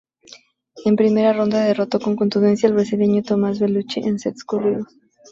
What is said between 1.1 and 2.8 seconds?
ronda derrotó con contundencia al